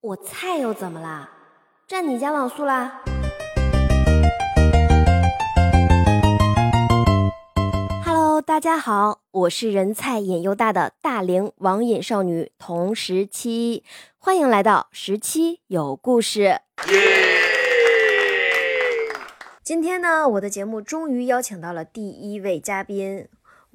[0.00, 1.28] 我菜又怎么啦？
[1.88, 3.02] 占你家网速啦
[8.04, 13.82] ！Hello，大家好，我是人菜瘾又大的大龄网瘾少女童十七，
[14.18, 16.60] 欢迎来到十七有故事。
[19.64, 23.26] 今天呢，我的节目终于邀请到了第一位嘉宾。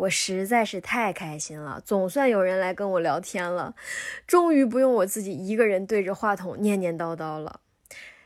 [0.04, 3.74] 我实在是太开心了，总算有人来跟我聊天了，
[4.28, 7.62] 终于不用我自己一个人对着话筒念念叨叨了。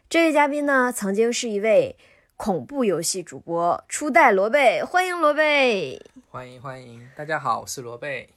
[0.10, 1.96] 这位嘉宾呢，曾经是一位
[2.36, 8.30] 恐怖游戏主播，初代罗贝，欢迎罗贝，欢迎欢迎，大家好，我是罗贝。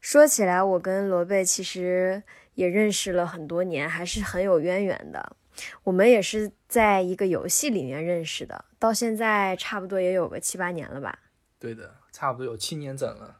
[0.00, 2.22] 说起来，我跟罗贝其实
[2.54, 5.36] 也认识了很多年，还是很有渊源的。
[5.84, 11.16] 我们也是在一个游戏里面认识的，到现在差不多也有个七八年了吧？
[11.60, 11.99] 对的。
[12.12, 13.38] 差不多有七年整了，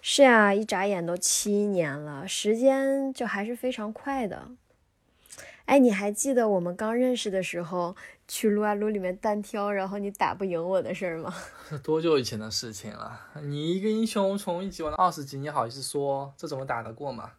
[0.00, 4.48] 是啊，一眨眼都七年了，时间就还是非常快的。
[5.66, 7.94] 哎，你还记得我们刚认识的时候
[8.26, 11.34] 去撸啊撸里面单挑，然后你打不赢我的事儿吗？
[11.84, 13.20] 多久以前的事情了？
[13.42, 17.32] 你一个英雄从一级玩到二十级，你好意思说这怎么打得过吗？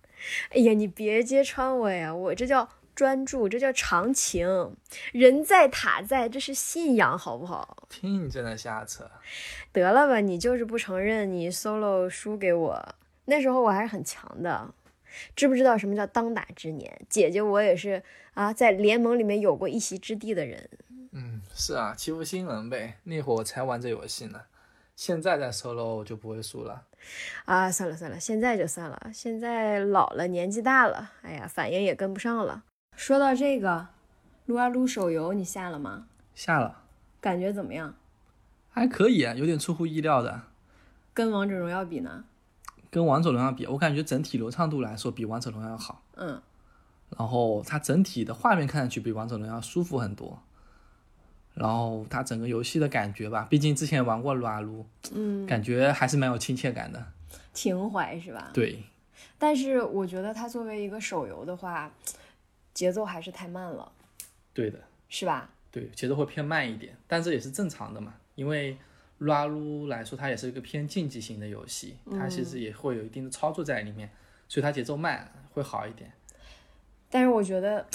[0.51, 2.69] 哎呀，你别揭穿我呀，我这叫。
[2.99, 4.75] 专注，这叫长情。
[5.13, 7.87] 人在塔在，这是信仰，好不好？
[7.87, 9.09] 听你在那瞎扯。
[9.71, 12.95] 得了吧，你就是不承认你 solo 输给我。
[13.23, 14.73] 那时候我还是很强的，
[15.33, 16.99] 知不知道什么叫当打之年？
[17.07, 20.69] 姐姐我也是啊，在联盟里面有过一席之地的人。
[21.13, 22.97] 嗯，是啊，欺负新人呗。
[23.05, 24.41] 那会儿才玩这游戏呢，
[24.97, 26.83] 现在在 solo 就不会输了。
[27.45, 29.09] 啊，算了算了，现在就算了。
[29.13, 32.65] 现在老了，年纪大了，哎呀，反应也跟不上了。
[32.99, 33.87] 说到这个，
[34.45, 36.07] 撸啊撸手游你下了吗？
[36.35, 36.81] 下了，
[37.21, 37.95] 感觉怎么样？
[38.69, 40.41] 还可以啊，有点出乎意料的。
[41.13, 42.25] 跟王者荣耀比呢？
[42.91, 46.03] 跟王者荣耀比，我感觉整体流畅度来说比王者荣耀好。
[46.17, 46.41] 嗯。
[47.17, 50.37] 然后它整体的画面看上去比王者荣耀舒服很多。
[51.53, 57.01] 然后它整个游戏的感觉吧，毕竟之前玩过撸啊撸，嗯，感觉还是蛮有亲切感的。
[57.53, 58.51] 情怀是吧？
[58.53, 58.83] 对。
[59.37, 61.89] 但是我觉得它作为一个手游的话。
[62.79, 63.91] 节奏还是太慢了，
[64.53, 64.79] 对的，
[65.09, 65.49] 是吧？
[65.69, 68.13] 对，节奏会偏慢一点，但这也是正常的嘛。
[68.35, 68.77] 因为
[69.17, 74.09] 撸啊撸来说，它也是一个偏竞技型的游戏，它其实也会有一定的操作在里面，
[74.47, 76.09] 所以它节奏慢会好一点。
[77.09, 77.85] 但是我觉得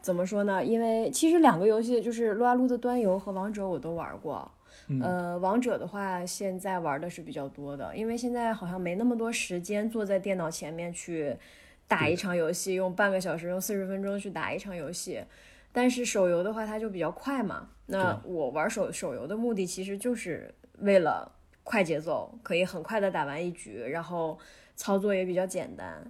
[0.00, 0.64] 怎么说呢？
[0.64, 4.50] 因为其实两个游戏就是撸啊撸的端游和王者我都玩过，
[5.02, 11.36] 呃，王者的话现在玩的是比较多的，因为现在好像没那么多时间坐在电脑前面去。
[11.90, 15.20] 打一场游戏用半个小时，用四十分钟去打一场游戏，
[15.72, 17.68] 但是手游的话它就比较快嘛。
[17.86, 21.32] 那我玩手手游的目的其实就是为了
[21.64, 24.38] 快节奏，可以很快的打完一局，然后
[24.76, 26.00] 操作也比较简单。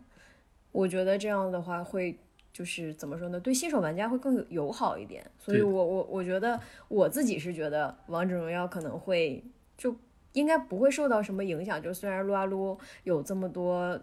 [0.70, 2.19] 我觉得这样的话会
[2.52, 3.40] 就是怎么说呢？
[3.40, 5.24] 对新手玩家会更友好一点。
[5.38, 9.42] 所以我我我觉得我自己是觉得王者荣耀可能会
[9.78, 9.96] 就
[10.34, 11.82] 应该不会受到什么影响。
[11.82, 13.98] 就虽然撸啊撸有这么多。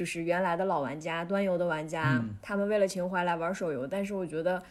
[0.00, 4.62] 就是原来的老玩家，端游的玩家，他们为了情怀来玩手游，但是我觉得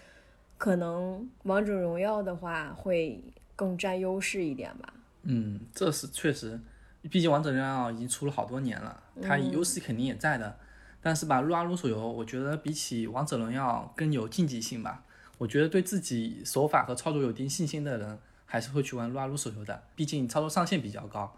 [0.58, 3.24] 可能王者荣耀的话会
[3.56, 4.92] 更占优势一点吧。
[5.22, 6.60] 嗯，这是确实，
[7.12, 10.58] 毕竟王者荣耀已经出了好多年了，它优势肯定也在的。
[11.00, 15.04] 但是吧，撸啊撸手游，我觉得比起王者荣耀更有竞技性吧。
[15.38, 18.18] 我觉得对自己手法和操作有一定信心的人，
[18.48, 21.32] 还是会去玩撸啊撸手游的，毕竟操作上限比较高。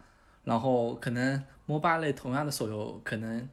[0.45, 3.49] 然后可能 MOBA 类同样的手游可能。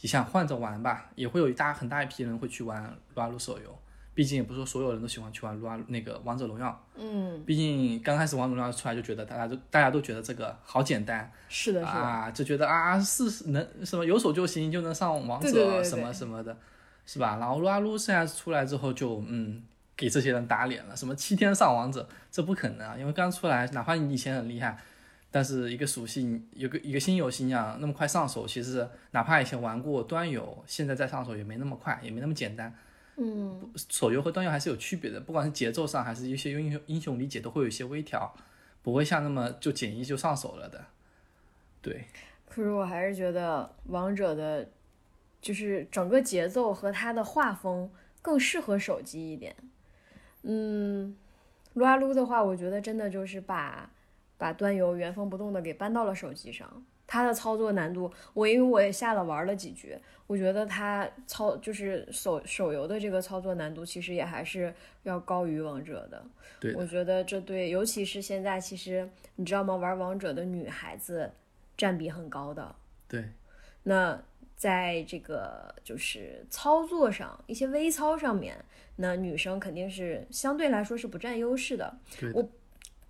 [0.00, 2.82] 你想换着玩吧，也会有一大很大一批人会去玩
[3.14, 3.78] 撸啊撸手游，
[4.14, 6.86] 毕竟也不是说所有人都喜欢去玩撸啊那个王者荣耀。
[6.96, 16.56] 嗯，毕竟刚开始王者荣耀出来就觉得大家都大家都觉得这个好简单，是的，是的，啊，就觉得啊是能什么有手就行，就能上王者什么什么的，
[17.04, 17.36] 是吧？
[17.38, 19.62] 然后撸啊撸现在出来之后就嗯
[19.96, 24.78] 给这些人打脸了，什么七天上王者，这不可能啊，因为刚出来，哪怕你以前很厉害。
[25.32, 32.74] 但是一个属性有个一个新游戏一样那么快上手，其实哪怕以前玩过端游，现在再上手也没那么快，也没那么简单。
[33.16, 38.34] 嗯，手游和端游还是有区别的，不管是节奏上还是一些英雄英雄理解都会有一些微调，
[38.82, 40.84] 不会像那么就简易就上手了的。
[41.80, 42.06] 对。
[42.48, 44.68] 可是我还是觉得王者的，
[45.40, 47.88] 就是整个节奏和它的画风
[48.20, 49.54] 更适合手机一点。
[50.42, 51.16] 嗯，
[51.74, 53.88] 撸啊撸的话，我觉得真的就是把。
[54.40, 59.94] 把端游原封不动的给搬到了手机上，它的操作难度，我因为我也下了玩了几局，
[60.26, 64.72] 我觉得它操就是手手游的这个操作难度其实也还是
[65.02, 66.24] 要高于王者的。
[66.58, 69.06] 对，我觉得这对，尤其是现在，其实
[69.36, 69.76] 你知道吗？
[69.76, 71.30] 玩王者的女孩子
[71.76, 72.74] 占比很高的。
[73.06, 73.28] 对，
[73.82, 74.18] 那
[74.56, 78.56] 在这个就是操作上一些微操上面，
[78.96, 81.98] 那女生肯定是相对来说是不占优势的。
[82.18, 82.48] 对我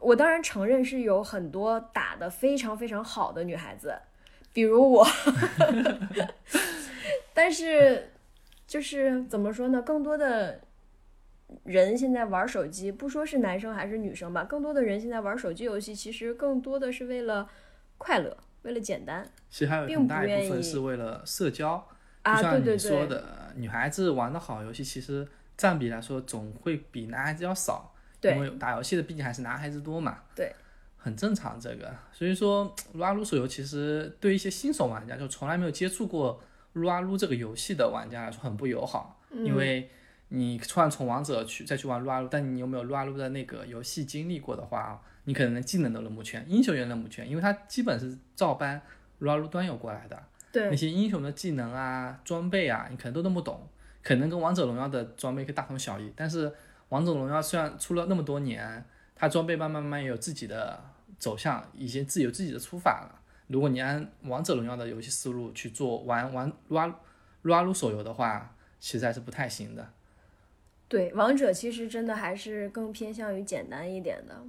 [0.00, 3.94] 我当然承认是有很多打的非常非常好的女孩子，
[4.52, 5.06] 比如我，
[7.34, 8.10] 但是
[8.66, 9.82] 就是怎么说呢？
[9.82, 10.60] 更多的
[11.64, 17.48] 人现在玩手机，不说是男生还是女生吧，更多的人现在玩手机游戏，其实更多的是为了
[17.98, 21.86] 快乐，为了简单其实还有并很大一部分是为了社交，
[22.22, 22.40] 啊。
[22.40, 25.26] 对对你说，的，女孩子玩的好游戏，其实
[25.56, 27.89] 占比来说总会比男孩子要少，
[28.20, 30.18] 对因为打游戏的毕竟还是男孩子多嘛。
[30.34, 30.54] 对，
[30.96, 31.94] 很正常这个。
[32.12, 36.42] 所以说，撸啊撸手游其实对一些新手玩家，就从来没有接触过
[36.74, 39.90] 撸啊撸这个游戏的玩家来说很不友好，嗯因为
[40.28, 48.80] 你突然从王者去再去玩撸啊撸，但你有没有撸啊撸的那个游戏经历过的话，你可能连技能都认不全，英雄也认不全，因为它基本是照搬
[49.18, 50.22] 撸啊撸端游过来的。
[50.52, 53.68] 对那些英雄的技能啊、装备啊，你可能都弄不懂，
[54.02, 56.12] 可能跟王者荣耀的装备可以大同小异。
[56.16, 56.52] 但是
[56.90, 58.84] 王者荣耀虽然出了那么多年，
[59.16, 60.80] 它装备慢慢慢有自己的
[61.18, 63.20] 走向，已经自有自己的出法了。
[63.46, 67.00] 如果你按王者荣耀的游戏思路去做玩玩撸啊
[67.42, 69.92] 撸啊撸手游的话，其实还是不太行的。
[70.88, 74.40] 对，王者其实真的还是更偏向于简单一点的。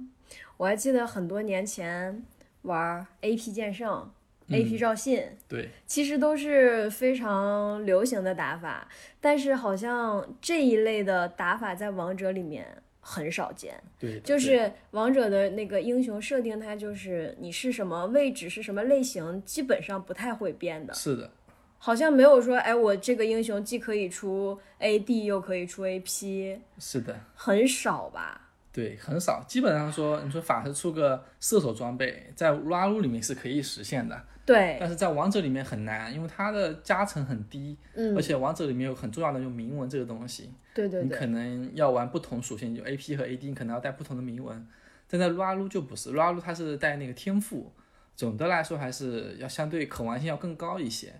[0.56, 2.24] 我还记得很多年前
[2.62, 4.10] 玩 AP 剑圣、
[4.48, 8.86] AP 赵信，对，其实都是非常流行的打法，
[9.20, 12.66] 但是好像这一类的打法在王者里面
[13.00, 13.74] 很少见。
[13.98, 20.92] 对，对就是王者的那个英雄设定，它就是你是什么位置是什么类型，基本上不太会变的。
[20.94, 21.30] 是的，
[21.78, 27.18] 好像没有说，哎，我这个英雄既可以出 AD 又可以出 AP，是的。
[27.34, 28.38] 很少吧？
[28.72, 38.16] 对，很少，基本上说，你说法师出个射手装备，在撸啊撸里面是可以实现的，对，但是在王者里面很难，因为它的加成很低，嗯。
[38.16, 44.66] 而，且王者里面有很重要的就铭文这个东西，对对对，你可能要玩不同属性，就 AP 和 AD 你可能要带不同的铭文，
[45.08, 47.70] 但在撸啊撸就不是，撸啊撸它是带那个天赋，
[48.16, 51.14] 总的来说还是要相对可玩性要更高一些，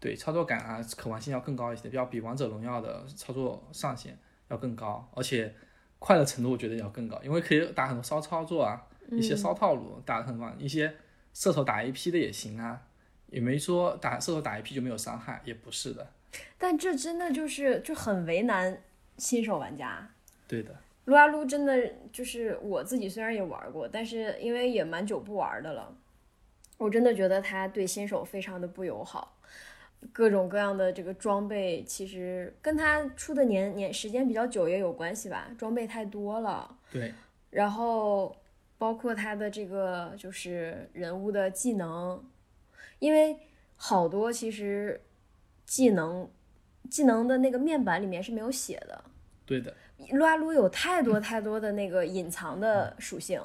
[0.00, 4.16] 对，操作感啊可玩性要更高一些，要比王者荣耀的操作上限
[4.48, 5.54] 要更高，而且
[5.98, 10.94] 快乐程度我觉得要更高，因为可以打很多骚操作啊，一些骚套路打得很棒，一些
[11.36, 12.80] 射手打 AP 的也行啊，
[13.26, 16.10] 也没说打射手打 AP 就没有伤害，也不是的，
[16.56, 18.82] 但这真的就是就很为难
[19.18, 20.08] 新手玩家。
[20.48, 20.74] 对的，
[21.04, 25.94] 撸啊撸真的就是我自己虽然也玩过，但是因为也蛮久不玩的了，
[26.78, 29.36] 我真的觉得它对新手非常的不友好。
[30.12, 36.78] 各种各样的这个装备，其实跟它出的年年时间比较久也有关系吧，装备太多了。
[36.90, 37.12] 对。
[37.50, 38.34] 然后
[38.78, 42.22] 包括他的这个就是人物的技能，
[42.98, 43.36] 因为
[43.76, 45.00] 好多其实
[45.64, 46.30] 技能
[46.90, 49.04] 技能的那个面板里面是没有写的。
[49.44, 49.72] 对的，
[50.10, 53.40] 撸啊撸有太多太多的那个隐藏的属性，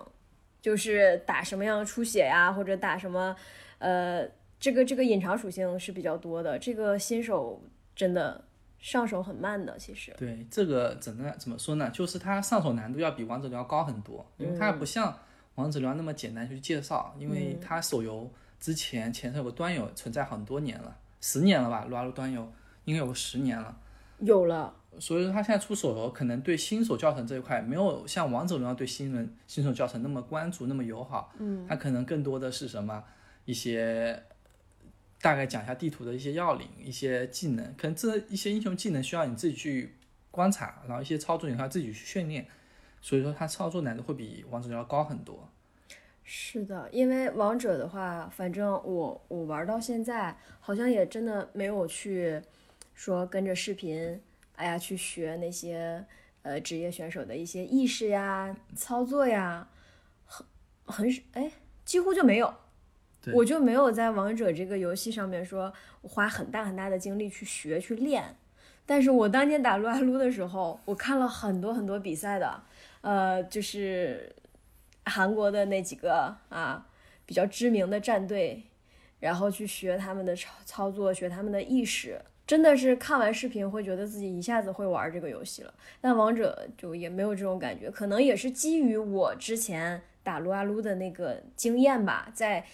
[0.60, 3.36] 就是打什么样出血呀，或者打什么，
[3.78, 4.28] 呃，
[4.60, 6.58] 这个这个隐藏属性是比较多的。
[6.58, 7.62] 这个新手
[7.96, 8.44] 真的
[8.82, 10.14] 上手很慢的，其实。
[10.18, 11.90] 对这个怎么怎么说呢？
[11.92, 15.16] 就是它上手难度要比王者荣耀高很多，因为它不像
[15.56, 18.30] 王者荣耀那么简单去介绍，因为它手游
[18.60, 22.52] 之前前头有个端游存在很多年了，十年了吧，撸啊撸端游
[22.86, 23.78] 应该有个十年了。
[24.20, 31.34] 有了，所以说，它现在出手游，可能对新手教程这一块没有像王者荣耀对新人新手教程那么关注、那么友好。
[31.40, 33.04] 嗯，它可能更多的是什么
[33.46, 34.24] 一些
[35.22, 39.94] 大概讲一下地图的一些要领、一些技能，可能这一些英雄技能需要你自己去
[40.32, 42.48] 观察，然后一些操作你要自己去训练。
[43.02, 45.50] 所以说，它操作难度会比王者荣耀高很多。
[46.24, 52.42] 是的，因为王者的话，反正我我玩到现在，好像也真的没有去
[52.94, 54.22] 说跟着视频，
[54.56, 56.06] 哎呀去学那些
[56.44, 59.68] 呃职业选手的一些意识呀、操作呀，
[60.26, 60.46] 很
[60.86, 61.52] 很哎
[61.84, 62.54] 几乎就没有。
[63.34, 68.36] 我就没有在王者这个游戏上面说花很大很大的精力去学去练，
[68.86, 72.64] 但是我当年打撸啊撸的时候，我看了很多很多比赛的，
[73.02, 74.34] 呃，就是
[75.06, 76.88] 韩国的那几个啊
[77.26, 78.64] 比较知名的战队，
[79.20, 85.74] 然后去学他们的操操作，学他们的意识，真的是看完视频会觉得自己一下子会玩这个游戏了。
[86.02, 92.66] 但王者就也没有这种感觉，可能也是基于我之前打撸啊撸的那个经验吧，在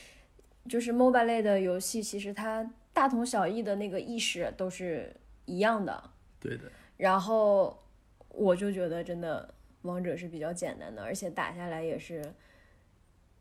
[0.67, 6.11] 就是 MOBA 类的游戏，其实它大同小异的那个意识都是一样的。
[6.39, 7.81] 对的，然后
[8.29, 12.33] 我就觉得真的王者是比较简单的，而且打下来也是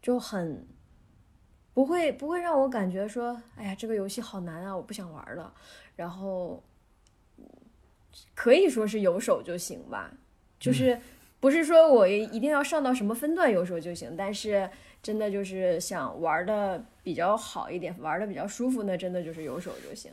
[0.01, 0.67] 就很
[1.75, 5.53] 不会不会让我感觉说，哎呀，这个游戏好难啊，我不想玩了。
[5.95, 6.63] 然后
[8.35, 10.13] 可以说是有手就行吧，
[10.59, 10.99] 就是
[11.41, 14.71] 不是说我一定要上到什么分段有手就行，但是
[15.07, 20.11] 真的就是想玩的比较好一点，玩的比较舒服，那真的就是有手就行。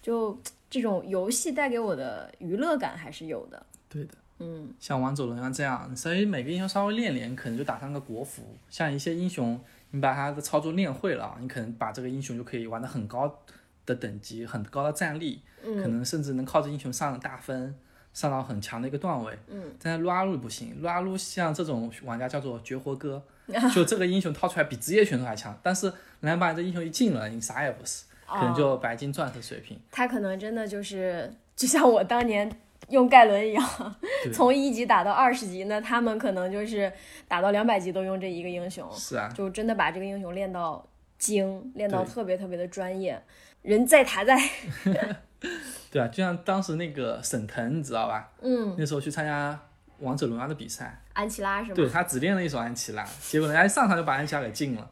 [0.00, 0.36] 就
[0.68, 3.64] 这种游戏带给我的娱乐感还是有的。
[3.88, 8.42] 对的，嗯，像王者荣耀这样，所以每个英雄稍微练练，可能就打上个国服。
[8.68, 9.60] 像一些英雄，
[9.92, 13.38] 你把他的操作练会了，你可能把这个英雄就可以玩的很高
[13.86, 17.72] 的等级，很高的战力，可能甚至能靠着英雄上大分，
[18.12, 19.38] 上到很强的一个段位。
[19.46, 23.22] 嗯，但是撸啊撸不行，撸啊撸像这种玩家叫做绝活哥，
[23.74, 25.86] 就这个英雄掏出来比职业选手还强，但是
[26.20, 29.78] 人家把你这英雄一进了，你啥也不是，可能就白金钻石水平。
[29.90, 32.50] 他可能真的就是就像我当年
[32.88, 33.96] 用盖伦一样，
[34.32, 36.92] 从一级打到二十级，那他们可能就是
[37.28, 40.86] 打到两百级都用这一个英雄，是啊，就真的把这个英雄练到
[41.18, 43.22] 精，练到特别特别的专业。
[43.62, 44.36] 人在塔在，
[45.88, 48.32] 对啊，就像当时那个沈腾，你知道吧？
[48.40, 49.56] 嗯，那时候去参加
[50.00, 51.74] 王者荣耀的比赛，安琪拉是吗？
[51.74, 54.90] 对他只练了一手安琪拉，结果人家一上场就把安琪拉给禁了。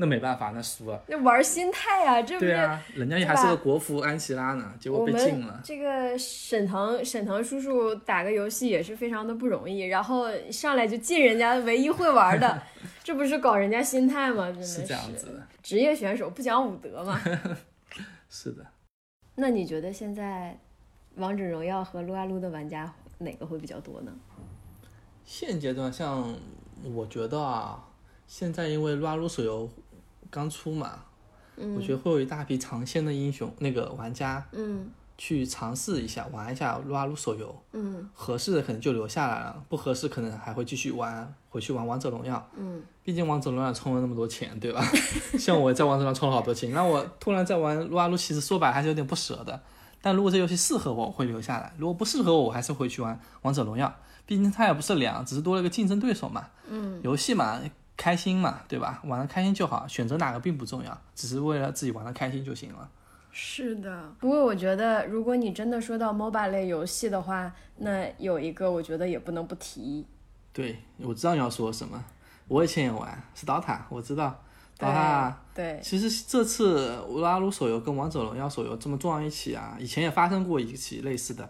[0.00, 1.02] 那没办法，那输了。
[1.08, 5.60] 那玩心态啊，这不是对啊，人家也还是个国服安琪拉呢，结果被禁了。
[5.64, 12.62] 这个沈腾沈腾叔叔打个游戏也是非常的不容易，然后上来就禁人家唯一会玩的，
[13.02, 14.46] 这不是搞人家心态吗？
[14.52, 17.20] 真的是这样子的，职业选手不讲武德嘛。
[18.30, 18.64] 是的。
[19.34, 20.56] 那你觉得现在
[21.16, 24.12] 王者荣耀和撸啊撸的玩家哪个会比较多呢？
[25.30, 26.34] 现阶段，像
[26.82, 27.78] 我觉得啊，
[28.26, 29.68] 现在因为撸啊撸手游
[30.30, 31.04] 刚出嘛，
[31.76, 42.48] 我觉得会有一大批尝鲜的英雄那个玩家嗯去尝试一下玩一下撸啊撸手游，嗯合适的可能就留下来了，不合适可能还会继续玩，回去玩王者荣耀。
[42.56, 44.82] 嗯，毕竟王者荣耀充了那么多钱，对吧？
[45.38, 49.60] 像我在王者荣耀充了好多钱，那我突然在玩撸啊撸，其实说白还是有点不舍的。
[50.00, 53.92] 但如果这游戏适合我，我会留下来；如果不适合我，我还是回去玩王者荣耀。
[54.28, 56.44] 毕竟它也不是两，只是多了个竞争对手嘛。
[56.68, 57.58] 嗯，游戏嘛，
[57.96, 59.00] 开心嘛，对吧？
[59.04, 62.86] 玩的开心就好，选择哪个并不重要，只是为了自己玩的开心就行了。
[63.32, 64.12] 是的。
[64.18, 70.04] 不过我觉得，如果你真的说到 MOBA 类游戏的话，那有一个我觉得也不能不提。
[70.52, 72.04] 对，我知道你要说什么，
[72.48, 74.38] 我以前也玩，是 DOTA，我知道
[74.78, 75.32] DOTA。
[75.54, 81.48] 对，其实这次撸啊撸手游跟王者荣耀手游这么撞一起啊，以前也发生过一起类似的，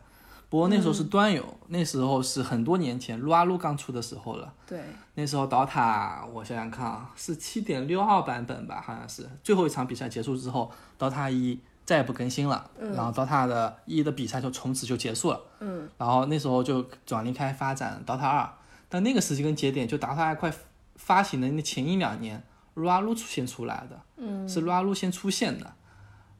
[0.50, 4.52] 不过那时候是端游，那时候是很多年前撸啊撸刚出的时候了。
[4.66, 4.82] 对，
[5.14, 9.28] 那时候 DOTA 我想想看啊，是七点六二版本吧，好像是。
[9.44, 15.40] 最后一场比赛结束之后，DOTA 一再也不更新了，然后 DOTA 的一的比赛就从此就结束了。
[15.60, 18.50] 嗯，然后那时候就转离开发展 DOTA 二，
[18.88, 20.50] 但那个时间节点就 DOTA 二快
[20.96, 22.42] 发行的那前一两年，
[22.74, 25.74] 撸啊撸出现出来的，嗯，是撸啊撸先出现的，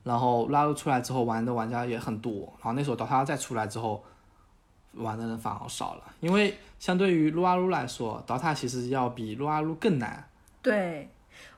[0.08, 4.02] 然后撸啊撸出来之后玩的玩家也很多，然后那时候 DOTA 再出来之后，
[4.94, 10.26] 玩的人反而少了，因为相对于撸啊撸来说，DOTA 其实要比撸啊撸更难，
[10.62, 11.10] 对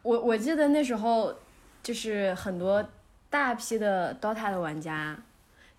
[0.03, 1.33] 我我记得那时候
[1.81, 2.85] 就是很多
[3.31, 5.17] 大批的 DOTA 的玩家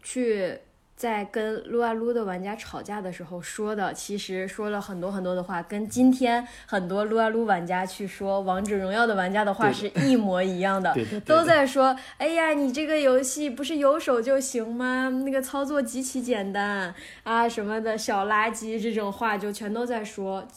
[0.02, 0.58] 去
[1.02, 10.96] 在跟撸啊撸的玩家吵架的时候说的，其实说了很多很多的话，跟今天很多撸啊撸玩家去说王者荣耀的玩家的话是一模一样的。
[11.26, 15.10] 都在说，哎呀，你这个游戏不是有手就行吗？
[15.26, 16.94] 那个操作极其简单
[17.24, 20.48] 啊，什么的小垃圾这种话就全都在说。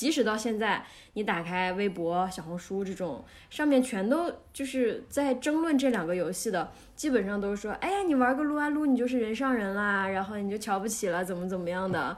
[0.00, 12.16] 即使到现在，你打开微博、小红书这种，上面全都就是在争论这两个游戏的，基本上都是说，哎呀，你玩个撸啊撸，你就是人上人啦，然后你就瞧不起了，怎么怎么样的，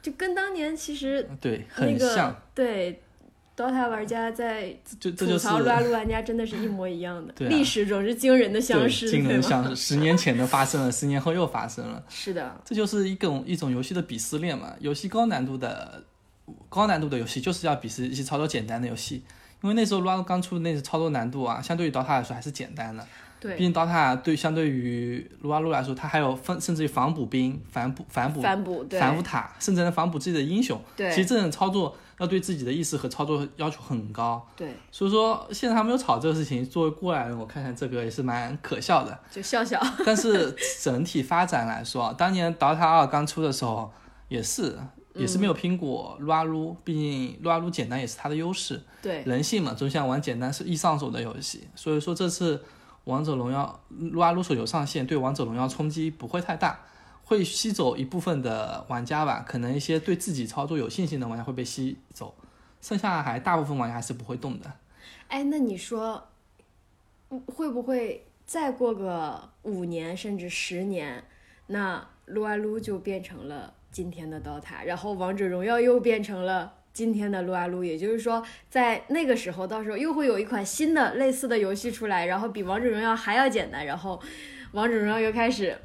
[0.00, 3.02] 就跟当年其实对，那很像个，对
[3.54, 9.28] DOTA 玩家在 吐就这就是槽撸啊 撸玩家真的是一模一样的，对啊历史总是惊人的相，似，惊？
[9.28, 12.02] 人相似，十年前的发生了，十年后又发生了。
[12.08, 14.74] 是的，这就是一种一种游戏的鄙视链嘛。
[14.80, 16.02] 游戏高难度的
[16.68, 19.22] 高难度的游戏就是要比是一些操作简单的游戏，
[19.62, 23.06] 因为那时候 LoL 刚出的那些操作难度啊，相对于 DOTA 来说还是简单的。
[23.40, 30.80] 对毕，竟 DOTA 对相对于撸啊撸来说，它还有分甚至于防补兵、反补、反补、反补，对，反补塔，甚至能防补自己的英雄。
[30.96, 34.46] 对其实这种操作要对自己的意识和操作要求很高。
[34.56, 39.18] 对，所以说现在还没有吵这个事情，作为过来人，我看看这个也是蛮可笑的。
[39.28, 43.92] 就笑笑， 但是整体发展来说，当年 DOTA 二刚出的时候，
[44.28, 44.78] 也是
[45.14, 48.82] 也是没有拼过撸啊撸，毕竟撸啊撸简单也是它的优势。
[49.02, 52.64] 对，人性嘛，总想玩简单是易上手的游戏，所以说这次
[53.04, 56.80] 王者荣耀撸啊撸手游上线，对王者荣耀冲击不会太大，
[57.24, 62.34] 会吸走一部分的玩家吧，可能一些对自己操作有信心的玩家会被吸走，
[62.80, 64.72] 剩下还大部分玩家还是不会动的。
[65.28, 66.28] 哎，那你说，
[67.46, 71.24] 会不会再过个五年甚至十年，
[71.66, 77.84] 那撸啊撸就变成了今天的 DOTA，然后王者荣耀又变成了今天的撸啊撸？
[77.84, 84.20] 也就是说，在那个时候，到时候又会有一款新的类似的游戏出来，然后比王者荣耀还要简单，然后
[84.72, 85.76] 王者荣耀又开始。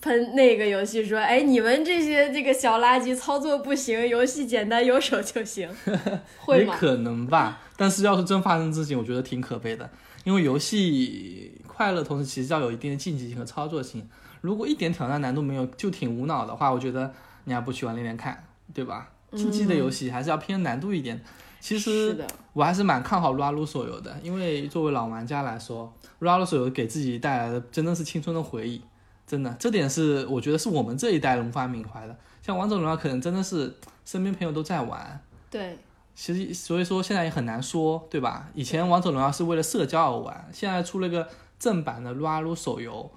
[0.00, 5.68] 喷那个游戏说：“哎，你们这些这个小垃圾操作不行，游戏简单有手就行。
[6.40, 6.72] ”会吗？
[6.72, 7.60] 也可能吧。
[7.76, 9.90] 但是要是真发生事情，我觉得挺可悲的。
[10.24, 14.08] 因为游戏快乐，同时其实要有一定的竞技性和操作性。
[14.40, 17.12] 如果一点挑战难度没有，就挺无脑的话，我觉得
[17.44, 19.10] 你还不去玩连连看，对吧？
[19.32, 21.20] 竞技的游戏还是要偏难度一点。
[21.60, 22.16] 其实
[22.52, 28.82] 我还是蛮看好撸啊撸手游的，因为作为老玩家来说，撸啊撸手游给自己带来的真的是青春的回忆。
[29.26, 32.14] 真的，这点是我觉得是我们这一代人无法缅怀的。
[32.42, 33.74] 像王者荣耀，可能真的是
[34.04, 35.18] 身边朋友都在玩。
[35.50, 35.78] 对，
[36.14, 38.50] 其实所以说现在也很难说，对吧？
[38.54, 41.26] 以前王者荣耀是为了社交而玩，现在出了个
[41.58, 43.10] 正版的撸啊撸手游，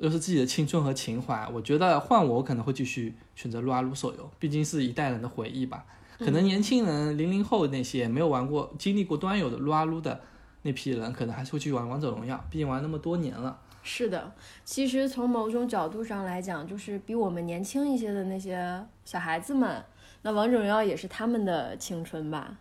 [0.00, 1.48] 又是自己的青春和情怀。
[1.52, 5.84] 我觉得换我可能会继续选择撸啊撸手游，毕竟是一代人的回忆吧。
[6.18, 10.20] 可能年轻人零零后那些没有玩过、经历过端游的撸啊撸的
[10.62, 13.58] 那批人，可能还是会去玩王者荣耀，毕竟玩那么多年了。
[13.82, 14.30] 是的，
[14.62, 19.82] 其实从某种角度上来讲，就是比我们年轻一些的那些小孩子们，
[20.20, 22.58] 那王者荣耀也是他们的青春吧？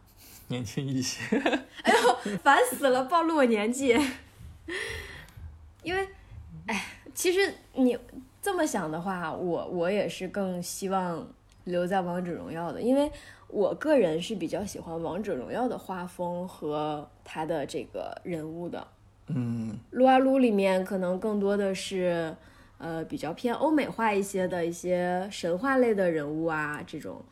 [0.48, 1.20] 年轻一些。
[1.84, 4.00] 哎呦，烦死了，暴露我年纪。
[5.84, 6.08] 因为，
[6.68, 7.98] 哎，其实你
[8.42, 11.28] 这么想的话，我我也是更希望
[11.66, 13.12] 留在王者荣耀的，因为
[13.48, 18.88] 我个人是比较喜欢王者荣耀的画风和他的这个人物的。
[19.28, 22.36] 嗯，撸啊撸里面可能更多的是，
[22.78, 27.24] 呃，比较偏欧美化一些的一些神话类的人物啊这种，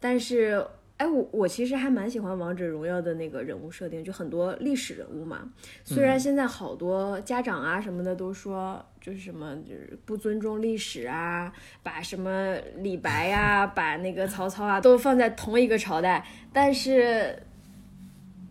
[0.00, 0.66] 但是，
[1.02, 5.50] 哎，我我其实还蛮喜欢王者荣耀的那个人物设定，就很多历史人物嘛。
[5.84, 17.36] 虽然现在好多家长啊什么的都说，就是什么就是不尊重历史啊，把什么李白呀，把那个曹操啊都放在同一个朝代，但是，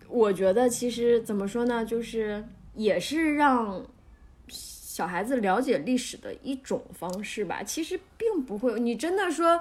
[0.10, 2.44] 我觉得其实怎么说呢，就是。
[2.74, 3.86] 也是让
[4.48, 7.62] 小孩子了解历史的一种方式吧。
[7.62, 9.60] 其实并不会，你真的说，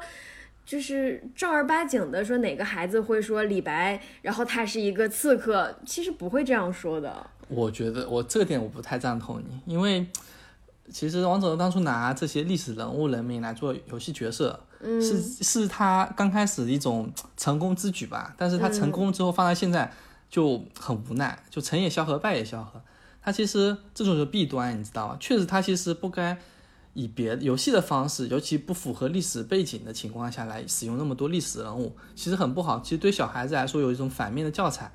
[0.71, 7.27] 就是正儿八经的说哪个孩子会说李白，然后他是一个刺客，其实不会这样说的。
[7.49, 10.07] 我觉得我这个点我不太赞同你，因为
[10.89, 18.33] 其实王者荣当初拿这些历史人物人名来做游戏角色，嗯，是是他刚开始的一种成功之举吧。
[18.39, 19.93] 但是他成功之后放在现在
[20.29, 22.81] 就很无奈，就成也萧何，败也萧何。
[23.21, 25.17] 他其实这种是弊端，你知道吗？
[25.19, 26.39] 确实，他其实不该
[27.01, 32.81] 以别游戏的方式，尤其不符合历史背景的情况下来使用那么多历史人物，其实很不好。
[32.81, 34.93] 其实对小孩子来说有一种反面的教材，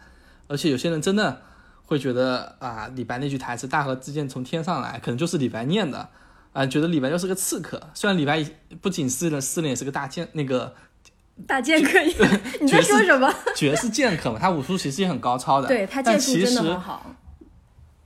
[0.47, 1.41] 而且有些人真的
[1.85, 6.07] 会觉得啊，李白那句台词“大河之剑从天上来”可能就是李白念的
[6.53, 7.81] 啊，觉得李白就是个刺客。
[7.95, 8.45] 虽然李白
[8.81, 10.75] 不仅是了诗人，也是个大剑，那个
[11.47, 11.99] 大剑客。
[12.61, 13.33] 你在说什么？
[13.55, 15.67] 绝世剑客嘛，他武术其实也很高超的。
[15.67, 17.15] 对他剑术真的很好。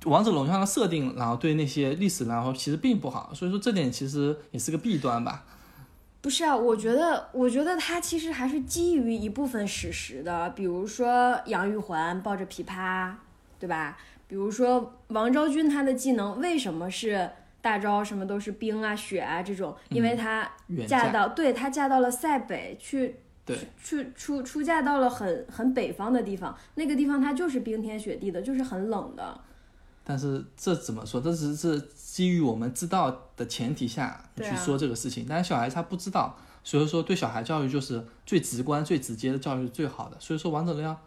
[0.06, 5.44] 王者荣耀的设定，然后对那些历史，然后其实并不好，所以说这点其实也是个弊端吧。
[6.22, 13.14] 不是啊，我觉得，我觉得它其实还是基于一部分史实的，比如说杨玉环抱着琵琶，
[13.60, 13.98] 对吧？
[14.28, 17.30] 比如说王昭君她的技能为什么是
[17.62, 19.76] 大招，什么都是冰啊、雪啊这种？
[19.90, 20.50] 因为她
[20.88, 29.42] 嫁到，对她嫁到了塞北去，对，去出出嫁到了很很北方的地方，那个地方它就是冰天雪地的，就是很冷的。
[30.04, 31.22] 但是这怎么说？
[31.22, 35.26] 这只是基于我们知道的前提下去说这个事情。
[35.30, 40.18] 但是小孩他不知道，所以说对小孩教育就是最直观、最直接的教育是最好的。
[40.20, 41.00] 所以说王者荣耀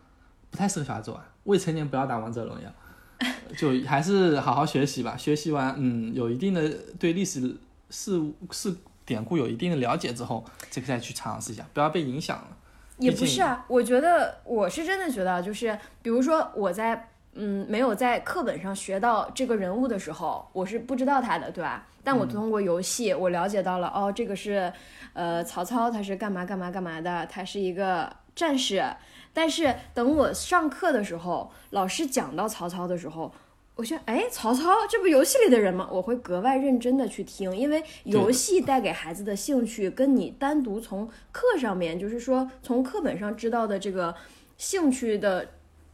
[0.50, 2.72] 不太适合小孩子玩，未成年不要打王者荣耀，
[3.58, 5.16] 就还是好好学习吧。
[5.16, 6.68] 学习完，嗯，有一定的
[7.00, 7.56] 对历史
[7.90, 8.72] 事事
[9.04, 12.56] 典故有一定的了解之后，这个再去尝试一下，不要被影响了。
[12.98, 17.08] 也不是啊，我觉得我是真的觉得，就是比如说我在。
[17.34, 21.86] 嗯，没有在课本上学到这个人物的时候，我是不知道他的，对吧？
[22.04, 24.70] 但我通过游戏，我了解到了，哦，这个是，
[25.14, 28.84] 呃，曹操，他是干嘛干嘛干嘛的，他是一个战士。
[29.32, 33.32] 但是等我上课的时候，老师讲到曹操的时候，
[33.76, 35.88] 我觉得，哎，曹操，这不游戏里的人吗？
[35.90, 44.14] 我会格外认真的去听，因为游戏带给孩子的兴趣，跟你单独从课上面，就是说从课本上知道的这个
[44.58, 45.48] 兴趣的，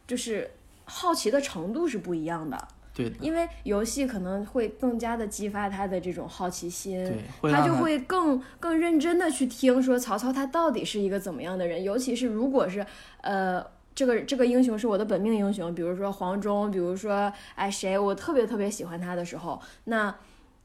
[0.04, 0.50] 就是。
[0.88, 7.04] 好奇的程度是不一样的，对，因为游戏可能会更加的激发他的这种好奇心，
[7.42, 12.84] 对，他就会更更认真的去听说曹操他到底是一个怎么样的人，尤其是如果是
[13.20, 20.14] 呃这个这个英雄是我的本命英雄，比如说黄忠，比如说哎谁，我特别特别喜欢他的时候，那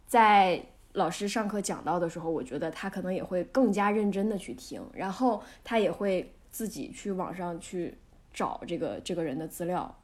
[0.07, 7.97] 在老师上课讲到的时候，我觉得他可能也会更加认真的去听，然后他也会自己去网上去
[8.31, 9.99] 找这个这个人的资料。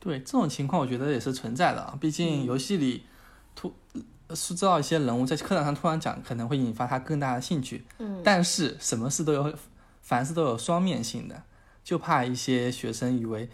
[0.00, 1.96] 对这种情况，我觉得也是存在的啊。
[2.00, 3.04] 毕竟游戏里
[3.54, 3.72] 突
[4.30, 7.84] 塑造一些人物，在课堂上突然讲，可能会引发他更大的兴趣。
[7.98, 9.54] 嗯，但是什么事都有，
[10.00, 11.42] 凡事都有双面性的，
[11.84, 13.50] 就怕一些学生以为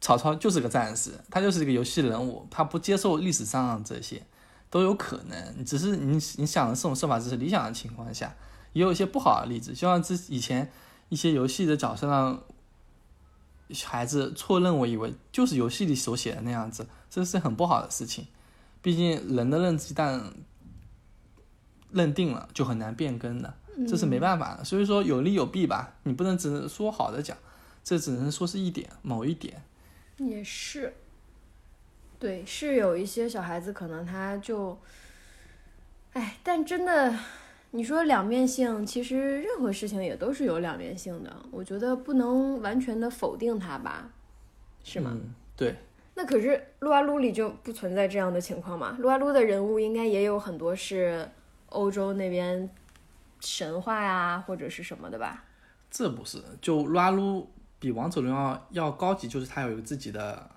[0.00, 4.22] 曹操就是个战士，他就是一个游戏人物，他不接受历史上这些
[4.70, 5.64] 都有可能。
[5.64, 8.36] 只是你你想的这种设法只是理想的情况下，
[8.72, 10.70] 也有一些不好的例子，就像之以前
[11.08, 12.40] 一些游戏的角色让
[13.84, 18.26] 孩子错认为以为就是游戏里所写的那样子，这是很不好的事情。
[18.82, 20.22] 毕竟人的认知一旦
[21.92, 23.54] 认定了，就很难变更的，
[23.88, 24.64] 这是没办法的。
[24.64, 27.36] 所以说有利有弊吧，你不能只能说好的讲，
[27.84, 29.62] 这只能说是一点某一点。
[30.16, 30.94] 也是，
[32.18, 34.78] 对，是有一些小孩子可能他就，
[36.12, 37.18] 哎，但真的，
[37.72, 41.34] 你说两面性，其实任何事情也都是有两面性的。
[41.50, 44.10] 我觉得不能完全的否定它吧，
[44.82, 45.12] 是吗？
[45.14, 45.76] 嗯，对，
[46.14, 48.96] 那可是撸啊撸里就不存在这样的情况嘛？
[48.98, 51.28] 撸啊撸的人物应该也有很多是
[51.68, 52.68] 欧洲那边
[53.38, 55.44] 神话呀，或者是什么的吧？
[55.90, 60.50] 这不是就撸啊撸比王者荣耀要高级，就是它有一个自己的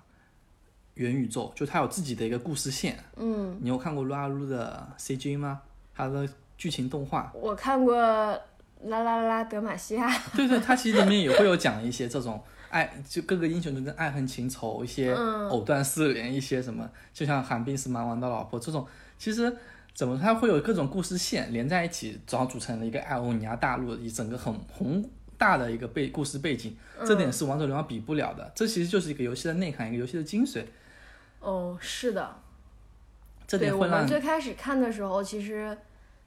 [0.94, 2.98] 元宇宙，就它有自己的一个故事线。
[3.16, 5.62] 嗯，你有看过撸啊撸的 CG 吗？
[5.94, 7.30] 它的剧情动画？
[7.34, 8.38] 我看过啦
[8.82, 18.86] 啦啦啦德玛西亚， 对对，它其实里面也会有讲一些这种爱，就各个英雄之间爱恨情仇，一些嗯藕断丝连，一些什么，就像寒冰是蛮王的老婆这种，
[19.18, 19.56] 其实
[19.94, 25.02] 怎么它会有各种故事线连在一起，然后组成了一个艾欧尼亚大陆一整个很宏
[25.38, 28.52] 大的一个背故事背景，这点是王者荣耀比不了的。
[28.54, 30.64] 这其实就是一个游戏的内涵，一个游戏的精髓。
[31.40, 32.36] 哦，是的，
[33.46, 35.76] 这点我们最开始看的时候，其实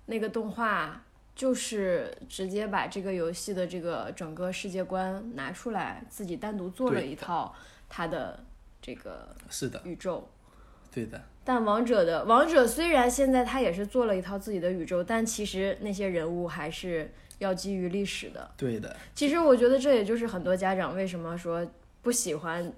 [0.08, 1.04] 那个动画
[1.36, 7.54] 就是直接把这个游戏的这个整个世界观拿出来，自己单独做了一套
[7.88, 8.44] 它的
[8.82, 10.28] 这个是的，宇宙。
[10.90, 18.50] 对的，但王者的王者虽然现在他也是做了一套自己的宇宙，但其实那些人物还是要基于历史的。
[18.58, 21.64] 对的，其实我觉得这也就是很多家长为什么说
[22.02, 22.74] 不喜欢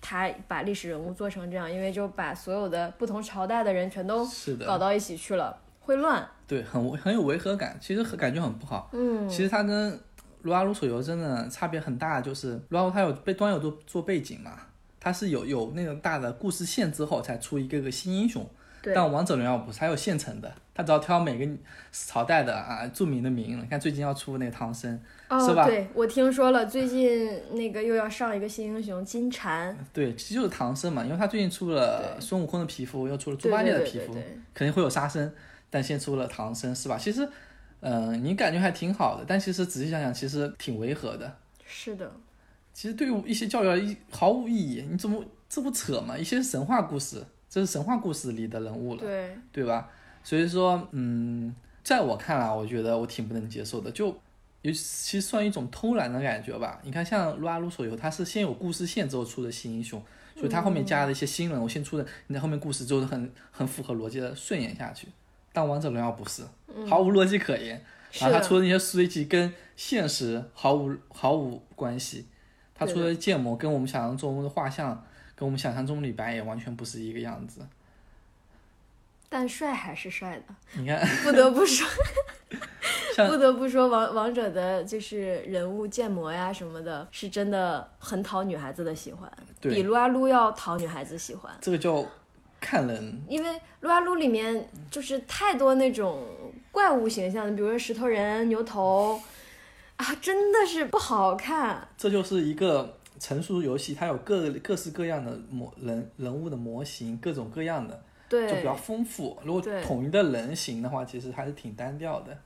[0.00, 4.24] 他把历史人物做成这样，因为就把所有的不同朝代的人全都，
[4.64, 6.28] 搞到一起去了，会乱。
[6.46, 8.90] 对，很很有违和感，其实很感觉很不好。
[8.92, 9.98] 嗯，其实它跟
[10.42, 14.52] 撸啊撸手游真的差别很大，就是撸啊撸它有被端游做做背景嘛，
[15.00, 18.44] 它是有有那种大的故事线之后才出一个个新英雄，
[18.82, 21.52] 对，但王者荣耀不是，它有现成的，它只要挑每个
[21.90, 24.92] 朝代的啊著名的名，你看最近要出那个唐僧，
[25.30, 34.14] 是哦，吧对，我听说了，最近那个又要上一个新英雄金蝉，对，其实就是唐僧嘛，因为他最近出了孙悟空的皮肤，又出了猪八戒的皮肤，
[34.54, 35.32] 肯定会有沙僧，
[35.70, 36.96] 但先出了唐僧，是吧？
[36.98, 37.28] 其实，
[37.80, 41.36] 嗯、你感觉还挺好的，但其实仔细想想，其实挺违和的。
[41.66, 42.10] 是的，
[42.72, 46.16] 其实对于一些教育而言毫无意义，你怎么这不扯吗？
[46.16, 49.88] 一些神话故事，这是神话故事里的人物了，对，对吧？
[50.22, 54.08] 所以说，嗯，在我看来，我觉得我挺不能接受的，就
[54.62, 56.80] 尤其算一种偷懒的感觉吧。
[56.82, 60.02] 你看，像撸啊撸手游，它是先有故事线之后出的新英雄，
[60.34, 65.06] 所以它后面加了一些新人，我先出的，你在后面故事就是很很符合逻辑的顺延下去。
[65.56, 66.42] 但王者荣耀不是，
[66.86, 67.82] 毫无逻辑可言。
[68.20, 72.26] 然后他出的那些随机跟现实毫无毫无关系，
[72.74, 75.02] 他出的建模跟我们想象中的画像，
[75.34, 77.66] 跟我们想象中的李白也完全不是一个样子。
[79.30, 81.88] 但帅还是帅的，你看， 不得不说，
[83.26, 89.30] 不得不说王王者的就是人物建模呀什么的，是真的很讨女孩子的喜欢，
[89.62, 91.50] 比撸啊撸要讨女孩子喜欢。
[91.62, 92.04] 这个叫
[92.60, 96.24] 看人，因为撸啊撸里面就是太多那种
[96.72, 99.20] 怪物形象的，比如说石头人、牛头
[99.96, 101.86] 啊，真的是不好看。
[101.96, 109.38] 这就是一个成熟游戏，它有各各式各样的模人人物的模型，各种各样的，对就比较，丰富。
[109.44, 112.36] 如果统一的人形的话，其实还是挺单调的。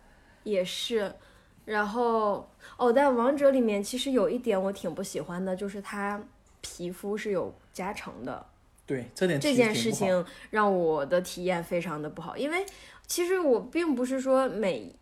[0.44, 1.12] 也是。
[1.66, 6.20] 然后哦，但王者里面其实有一点我挺不喜欢的，就是它
[6.60, 8.44] 皮肤是有加成的。
[8.90, 12.66] 对，这点这件事情让我的体验非常的不好，因为
[13.06, 14.92] 其实我并不是说每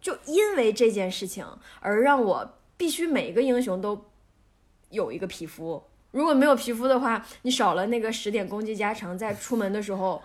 [0.00, 1.44] 就因为这件事情
[1.80, 4.00] 而让我必须每一个英雄都
[4.90, 5.82] 有一个皮肤。
[6.12, 10.22] 如果没有皮肤的话，你少了那个十点攻击加成，在出门的时候，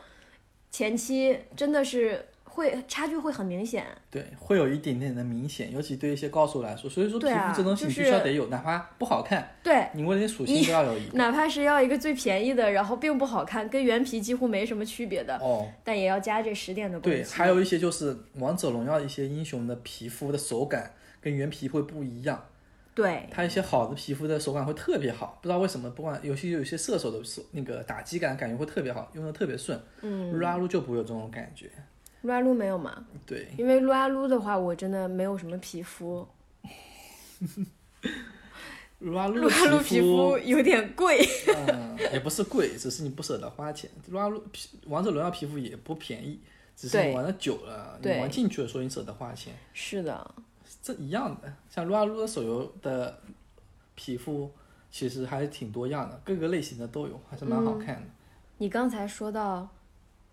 [0.69, 3.85] 前期真的是会差距会很明显。
[4.09, 6.89] 对，会有一点点的明显，尤其对一些高手来说。
[6.89, 11.17] 所以说，皮肤这东西你必须要得有，哪怕不好看，对，你为了属性都要有一个。
[11.17, 17.23] 哪怕是要一个最便宜的，然后并不好看，跟原皮几乎没什么区别的，哦，但也要加这十点的对。
[17.23, 22.45] 还有一些就是王者荣耀一些英雄的皮肤的手感跟原皮会不一样，
[22.93, 31.69] 对它一些好的皮肤的手感会特别好，不知道为什么，不管尤其有些射手的手那个打击感感觉会特别好，用的特别顺，嗯，撸啊撸就不会有这种感觉。
[32.21, 33.05] 撸啊撸没有嘛？
[33.25, 36.27] 对，因为撸啊撸的话，我真的没有什么皮肤，
[38.99, 41.19] 撸啊撸撸啊撸皮肤有点贵。
[41.67, 43.89] 嗯， 也不是贵，只是你不舍得花钱。
[44.09, 46.39] 撸啊撸皮王者荣耀皮肤也不便宜，
[46.75, 50.35] 只是你玩的久了，你玩进去了，所以你舍得花钱，是的，
[50.83, 51.51] 这一样的。
[51.69, 53.19] 像撸啊撸的手游的
[53.95, 54.51] 皮肤
[54.91, 58.03] 其实还是挺多样的，各个类型的都有，还是蛮好看的。
[58.59, 59.67] 你刚才说到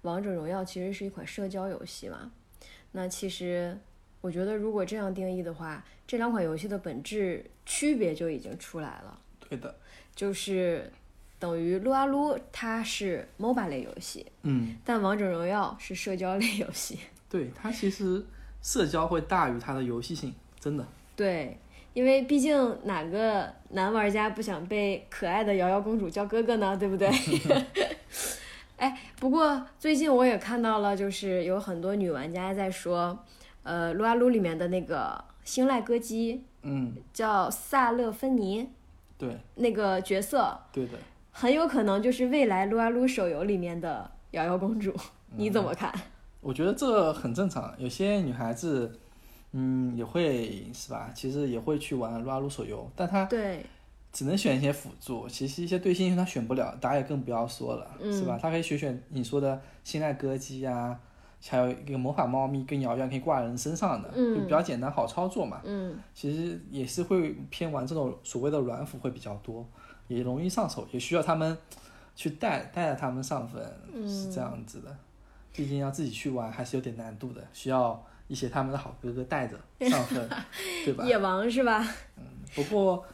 [0.08, 2.30] 王者荣耀其实是一款社交游戏嘛，
[2.92, 3.78] 那其实
[4.20, 9.18] 我觉得如果这样定义的话，这两款游戏的本质区别就已经出来了。
[9.48, 9.74] 对的，
[10.14, 10.90] 就是
[11.38, 16.98] 等于撸啊撸它是 MOBA 类游戏，嗯，但王者荣耀是社交类游戏。
[17.30, 18.24] 对，它其实
[18.62, 20.86] 社交会大于它的游戏性，真的。
[21.14, 21.58] 对，
[21.92, 26.76] 因为毕竟哪个男玩家不想被可爱的瑶瑶公主叫哥哥呢？
[26.76, 27.10] 对不对？
[28.78, 33.18] 哎，不过最近我也看到了，就是有很多女玩家在说，
[33.62, 38.68] 呃，撸啊撸里面的那个星濑歌姬嗯，叫萨勒芬妮
[39.18, 40.92] 对，那个角色，对的。
[41.32, 44.94] 很有可能就是未来撸啊撸手游里面的瑶瑶公主，
[45.36, 45.92] 你怎么看？
[46.40, 48.98] 我觉得这很正常，有些女孩子，
[49.52, 51.10] 嗯，也会是吧？
[51.14, 53.66] 其实也会去玩撸啊撸手游，但她对，
[54.12, 58.38] 只能选一些辅助，其实一些对线英雄他选不了，打野更不要说了，嗯是吧？
[58.40, 60.98] 他可以选选你说的信赖歌姬呀，
[61.46, 65.60] 还有一个魔法猫咪跟瑶瑶可以挂人身上的，嗯就比较简单好操作嘛。
[65.64, 69.66] 嗯，其实也是会偏玩这种所谓的软辅会比较多，
[70.08, 71.56] 也容易上手，也需要他们
[72.16, 73.62] 去带带着他们上分，
[74.08, 74.96] 是这样子的。
[75.52, 80.28] 毕竟要自己去玩还是有点难度的，需要一些他们的好哥哥带着上分，
[80.84, 81.04] 对吧？
[81.04, 81.84] 野王是吧？
[82.16, 83.04] 嗯不过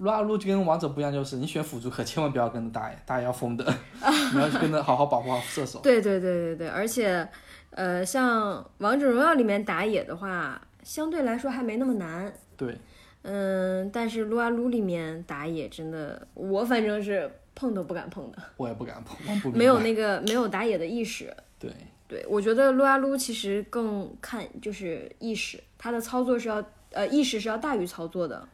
[0.00, 3.64] 撸啊撸就跟王者不一样，就是你选辅助可千万不要跟着打野，打野要疯的，
[4.34, 5.78] 你要跟着好好保护好射手。
[5.84, 7.26] 对对对对对，而且，
[7.70, 12.32] 呃，像王者荣耀里面打野的话，相对来说还没那么难。
[12.56, 12.76] 对，
[13.22, 21.34] 嗯，但是撸啊撸里面打野真的，我反正是碰都不敢碰的，我也不敢碰，没有那个没有打野的意识。
[21.58, 21.70] 对。
[22.08, 26.60] 对，我觉得撸啊撸其实更看就是意识，它的操作是要
[26.90, 28.48] 呃意识是要大于操作的。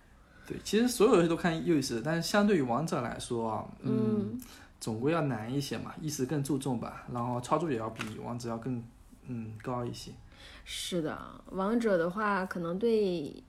[0.47, 4.41] 对，其实所有游戏都看意识，但是相对于王者来说啊，嗯，
[4.79, 8.83] 总归要难一些嘛，意识更注重吧，然后操作也要比王者要更
[9.27, 10.13] 嗯高一些。
[10.65, 11.19] 是的，
[11.51, 13.43] 王者的话可能对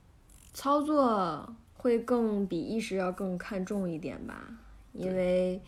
[0.54, 4.48] 操作会更比意识要更看重一点吧，
[4.94, 5.62] 因为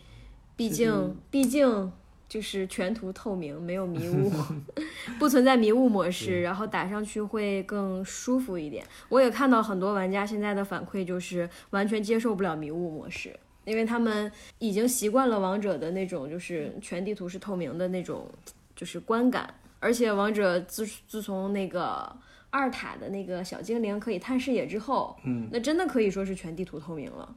[0.56, 1.92] 毕竟毕竟
[2.30, 4.30] 就是全图透明，没有迷 雾，
[5.18, 8.86] 不存在迷雾模式，然后打上去会更舒服一点。
[9.08, 13.36] 我也看到很多玩家现在的反馈就是完全接受不了迷雾模式。
[13.64, 18.26] 因为他们已经习惯了王者的那种，就是全地图是透明的那种，
[18.74, 19.52] 就是观感。
[19.80, 22.10] 而且王者自自从那个
[22.48, 27.34] 二塔的那个小精灵可以探视野之后，嗯，那真的可以说是全地图透明了。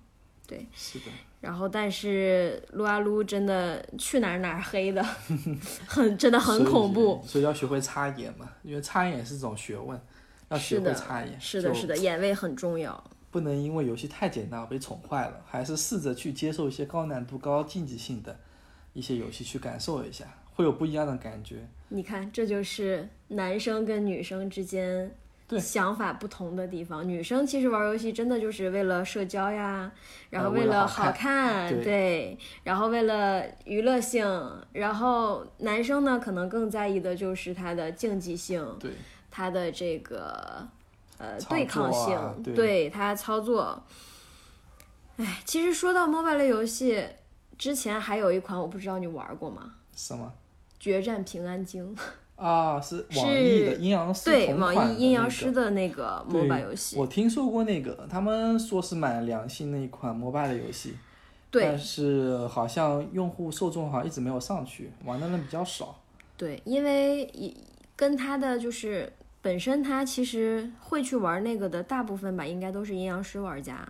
[0.47, 1.05] 对是的，
[1.43, 5.03] 然后，但是撸啊撸真的去哪儿哪儿黑的，
[5.85, 7.15] 很真的很恐怖。
[7.15, 9.99] 所以，所以要学会插眼嘛，因为插眼也是种学问，
[10.47, 11.37] 要学会插眼。
[11.41, 13.03] 是的，是的，眼位很重要。
[13.29, 18.39] 不能因为游戏太简单而被宠坏了，还是试着去接受一些高难度、高竞技性的
[18.93, 21.67] 一些游戏，去感受一下，会有不一样的感觉。
[21.89, 25.22] 你看，这就是男生跟女生之间对
[25.59, 27.07] 想法不同的地方。
[27.07, 29.91] 女生其实玩游戏真的就是为了社交呀，
[30.29, 31.13] 然后呃为了了好看
[31.69, 34.25] 看，对然后为了娱乐性，
[34.71, 38.91] 然后男生呢可能更在意的就是他的竞技性，对，
[39.29, 40.67] 他的这个
[41.17, 43.83] 呃操对抗性，对对他操作。
[45.17, 47.05] 哎，其实说到 MOBA 类游戏，
[47.57, 49.75] 之前还有一款我不知道你玩过吗？
[49.95, 50.33] 什么？
[50.79, 51.95] 决战平安京。
[52.43, 55.01] 啊，是网易的阴阳师对，同网易款的那个。
[55.01, 60.97] 阴阳师的那个对 MOBA 游戏，我听说过那个，他们说是蛮良心的一款 MOBA 的游戏，
[61.49, 61.63] 对。
[61.63, 65.95] 但是好像用户受众好像一直没有上去，玩的人比较少。
[66.35, 67.55] 对，因为一
[67.95, 69.09] 跟他的就是
[69.41, 73.87] 本身他其实会去玩那个的大部分吧，应该都是阴阳师玩家，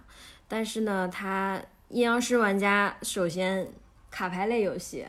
[0.48, 3.68] 但是呢，他阴阳师玩家首先
[4.12, 5.04] 卡牌类游戏，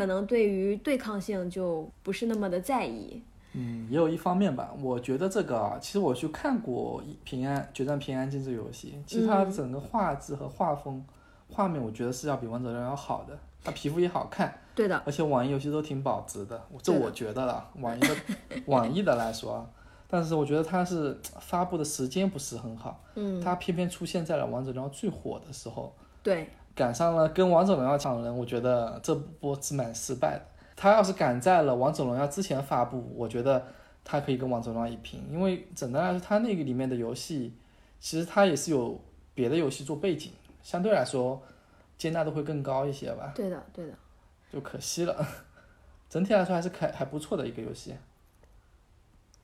[0.00, 3.22] 可能对于对抗性就不是那么的在意。
[3.52, 4.72] 嗯，也有一方面吧。
[4.80, 11.04] 我觉得这个啊，其实我去看过《平安决战平安京》这个游戏，其实它整个画质和画风、
[11.50, 13.38] 画面，我觉得是要比王者荣耀好的。
[13.62, 14.96] 它皮肤也好看，对的。
[15.04, 17.68] 而且网易游戏都挺保值的，这我觉得了。
[17.80, 18.16] 网易的
[18.64, 19.68] 网易的来说，
[20.08, 30.42] 但是我觉得它是发布的时间不是很好，嗯，它偏偏出现在了王者荣耀最火的时候，对，赶上了跟王者荣耀抢人，我觉得这波是蛮失败的。
[30.76, 33.66] 他要是赶在了王者荣耀之前发布，我觉得
[34.02, 37.54] 他可以跟王者荣耀一拼，因为整的来说，他那个里面的游戏，
[37.98, 38.98] 其实他也是有
[39.34, 41.42] 别的游戏做背景，相对来说
[41.98, 43.32] 接纳度会更高一些吧。
[43.34, 43.92] 对的，对的。
[44.52, 45.26] 就可惜了，
[46.08, 47.94] 整体来说还是可还不错的一个游戏。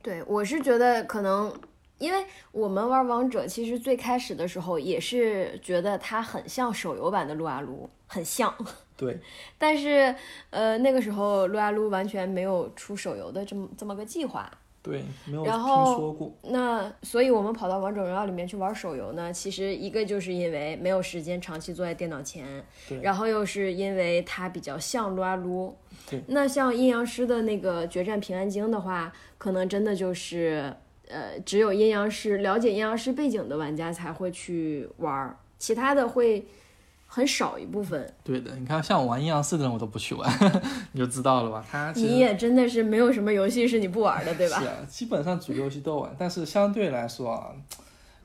[0.03, 1.53] 对，我是觉得可能。
[1.99, 8.55] 因为我们玩王者，其实最开始的时候也是觉得它很像手游版的撸啊撸，很像。
[8.97, 9.19] 对。
[9.57, 10.15] 但是，
[10.51, 14.51] 呃，那个时候撸啊撸完全没有出手游的这么这么个计划。
[14.83, 16.33] 对，没有听说过。
[16.43, 23.01] 那所以我们跑到王者荣耀里面去玩手游呢，其实一个就是因为没有时间长期坐在电脑前，对。
[23.01, 25.75] 然后又是因为它比较像撸啊撸。
[26.09, 26.23] 对。
[26.29, 30.77] 那像阴阳师的那个决战平安京的话，可能真的就是。
[31.09, 36.45] 呃，只有阴阳师了解阴阳师背景的玩家才会去玩，其他的会
[37.07, 38.13] 很少一部分。
[38.25, 40.29] 对的，你看像我玩阴阳师的人，我都不去玩，
[40.93, 41.65] 你就知道了吧？
[41.71, 44.59] 他你也真的是没有什么游戏是你不玩的，对吧？
[44.61, 47.51] 是啊，基本上主流游戏都玩，但是相对来说啊，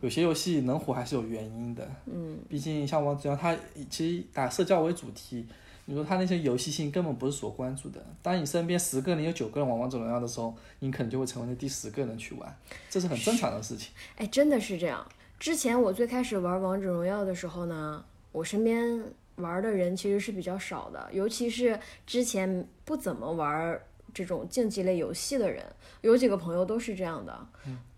[0.01, 1.87] 有些游戏能火还是有原因的。
[2.07, 3.55] 嗯，毕竟像王者荣耀，它
[3.89, 5.45] 其实打社交为主题。
[5.85, 8.01] 你说他那些游戏性根本不是所关注的。
[8.21, 12.57] 当你身边十个人有九个人玩王者荣耀的时候，你可能就会成为那第十个人去玩，
[12.89, 13.91] 这是很正常的事情。
[14.15, 15.05] 哎，真的是这样。
[15.39, 19.03] 之前我最开始玩王者荣耀的时候呢，我身边
[19.37, 23.79] 玩的人其实是比较少的，尤其是之前不怎么玩
[24.13, 25.65] 这种竞技类游戏的人，
[26.01, 27.47] 有几个朋友都是这样的。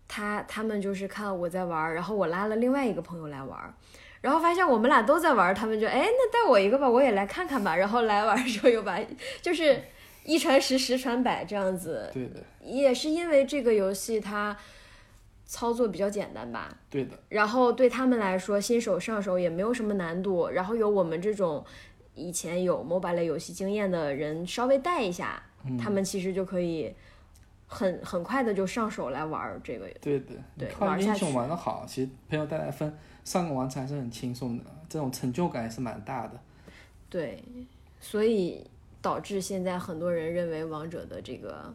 [0.08, 3.74] 他他们就是看我在玩，然后我拉了另外一个朋友来玩。
[4.24, 7.76] 然后发现我们俩都在玩，他们就哎，那带我一个吧，我也来看看吧。
[7.76, 8.98] 然后来玩的时候又把，
[9.42, 9.78] 就是
[10.24, 12.10] 一传十，十传百这样子。
[12.14, 12.42] 对的。
[12.62, 14.56] 也是因为这个游戏它
[15.46, 16.74] 操作比较简单吧。
[16.90, 17.20] 对的。
[17.28, 20.48] 然后对他们来说，新手上手也没有什么难度。
[20.48, 21.62] 然后有我们这种
[22.16, 25.44] 以前有 MOBA 类游戏经验的人稍微带一下，
[25.78, 26.96] 他们其实就可以
[27.68, 29.86] 很很快的就上手来玩这个。
[30.00, 30.28] 对的。
[30.58, 30.72] 对。
[30.80, 32.98] 玩英雄玩的好，其实朋友带来分。
[33.24, 36.40] 上个王者还是很轻松的，这种成就感也是蛮大的。
[37.10, 37.44] 对，
[38.00, 38.66] 所以
[39.02, 41.74] 导致现在很多人认为王者的这个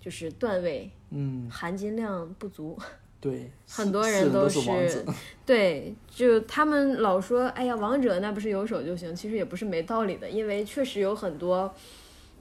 [0.00, 2.78] 就是段位，嗯，含金量不足。
[3.20, 5.04] 对，很多人都是
[5.46, 11.72] 对，就他们老说，哎呀，王者那不是有手就行，其实也不是没道理的，因为确实有很多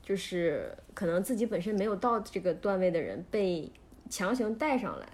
[0.03, 3.71] 就是可能自己本身没有到这个段位的人被
[4.09, 5.07] 强行带上来。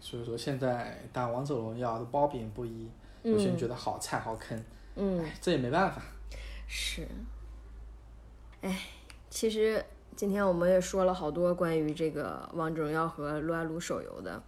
[0.00, 2.88] 所以说现在打王者荣耀的褒贬不一，
[3.22, 4.62] 有些人觉得好菜好坑，
[4.96, 6.02] 嗯，这也没办法。
[6.66, 7.06] 是，
[8.60, 8.86] 哎，
[9.30, 9.84] 其实
[10.14, 14.42] 今天我们也说了好多关于这个王者荣耀和撸啊撸手游的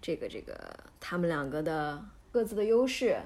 [0.00, 0.58] 这个这个
[1.00, 3.20] 他们两个的各自的优势，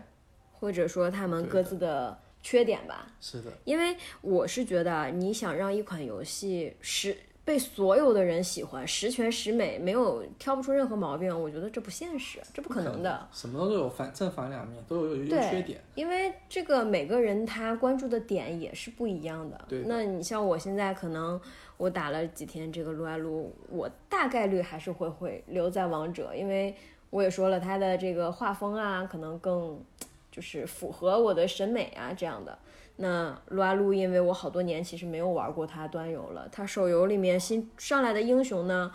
[0.53, 3.07] 或者说他们各自的缺点吧。
[3.20, 7.16] 是的，因为我是觉得你想让一款游戏是。
[7.48, 11.34] 被所有的人喜欢，十全十美，没有挑不出任何毛病。
[11.42, 13.26] 我觉得这不现实，这不可能的。
[13.32, 15.80] 什么都有反正反两面，都有有缺点。
[15.94, 19.58] 因为这个每个人他关注的点也是不一样的。
[19.66, 19.82] 对。
[19.87, 21.40] 那你像我现在可能
[21.78, 26.76] 我打了几天这个撸啊撸，我大概率还是会会留在王者，因为
[27.08, 29.82] 我也说了，他的这个画风啊，可能更
[30.30, 32.58] 就是符合我的审美啊这样的。
[33.00, 36.48] 那撸啊撸，因为我好多年其实没有玩过它端游了。
[36.50, 38.92] 它手游里面新上来的英雄呢，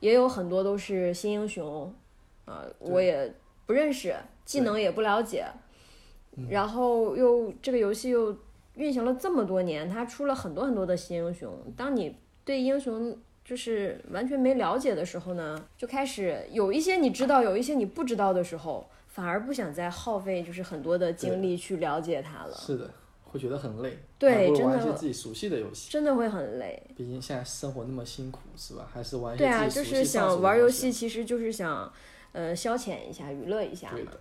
[0.00, 1.94] 也有很多都是新英雄，
[2.46, 3.34] 啊，我也
[3.66, 5.44] 不认识，技能也不了解。
[6.48, 8.34] 然后又这个游戏又
[8.76, 11.54] 运行了这么多年，它出了很多很多的新英雄。
[11.76, 22.54] 当你对英雄就是完全没了解的时候呢，就开始有一些你知道，有一些你不知道的时候，反而不想再耗费就是很多的精力去了解它了。
[22.56, 22.90] 是的。
[23.34, 26.80] 会觉得很累，对，真的玩一些自己熟悉的游戏，真的会很累。
[26.96, 28.88] 毕竟现在生活那么辛苦，是吧？
[28.94, 31.92] 还是玩一些自己熟悉对啊，就是想玩游戏，其实就是想，
[32.30, 34.12] 呃，消遣一下，娱乐一下嘛。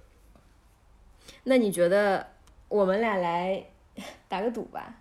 [1.44, 2.26] 那你觉得
[2.68, 3.64] 我们俩来
[4.28, 4.96] 打个赌吧？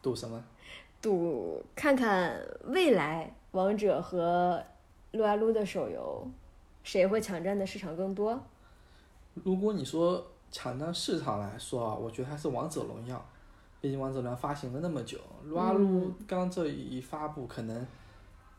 [0.00, 0.42] 赌什么？
[1.02, 4.64] 赌看看未来王者和
[5.12, 6.26] 撸啊撸的手游，
[6.82, 8.42] 谁会抢占的市场更多？
[9.34, 10.26] 如果你说。
[10.50, 13.24] 抢占市场来说啊，我觉得还是王者荣耀，
[13.80, 17.86] 毕竟王者荣耀发行了那么久，撸啊撸刚这一发布，可能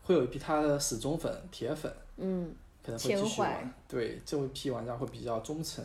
[0.04, 3.74] 会有一批他的死忠粉、铁粉，嗯，可能会继续玩。
[3.88, 5.84] 对，这一批玩家会比较忠诚。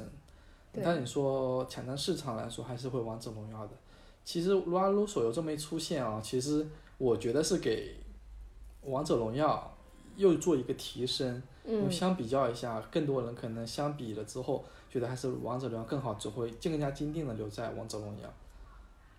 [0.83, 3.73] 但你说抢占市场来说，还是会王者荣耀的。
[4.25, 7.97] 其实撸啊撸手游这么一出现啊，其实我觉得是给
[8.83, 9.77] 王者荣耀
[10.17, 11.43] 又做一个提升。
[11.65, 18.35] 嗯，相比较一下，更多人可能相比了之后，觉得还是王者荣耀更好，只会更加坚定的留在王者荣耀。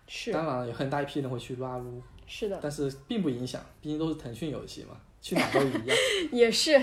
[0.06, 5.96] 是当然，有很大一批人会去撸啊撸，是的，但是并不影响，毕竟都是腾讯游戏嘛，去哪都一样。
[6.30, 6.78] 也是，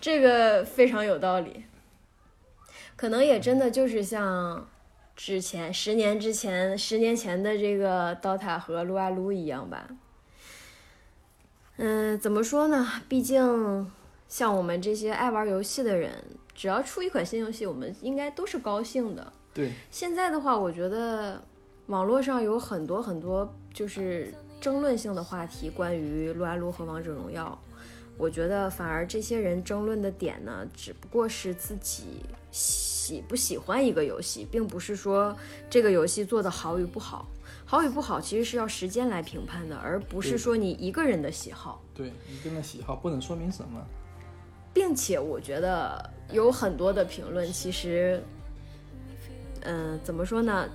[0.00, 1.64] 这个非常有道理。
[2.96, 4.68] 可能也真的就是像
[5.14, 9.88] 之前十年之前、十年前的这个 DOTA 和撸啊撸一样吧。
[11.78, 12.86] 嗯，怎么说呢？
[13.08, 13.90] 毕竟
[14.28, 16.12] 像我们这些爱玩游戏的人，
[16.54, 19.32] 只要出一款新游戏，我们应该都是高兴的。
[19.52, 21.42] 对，现在的话，我觉得
[21.86, 27.58] 网络上有很多很多就是争论性的话题，关于撸啊撸和王者荣耀。
[28.18, 32.04] 我觉得反而这些人争论的点呢，只不过是自己
[32.50, 35.36] 喜不喜欢一个游戏，并不是说
[35.68, 37.28] 这个游戏做的好与不好。
[37.66, 41.82] 好与不好其实是要时间来评判的，而不是说你一个人的喜好。
[41.92, 43.84] 对，一个人的喜好不能说明什么。
[44.72, 48.22] 并且我觉得有很多的评论，其实，
[49.62, 50.68] 嗯、怎么说呢？